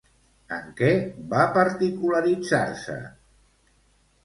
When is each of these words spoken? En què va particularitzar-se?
En 0.55 0.71
què 0.79 0.89
va 1.35 1.43
particularitzar-se? 1.59 2.99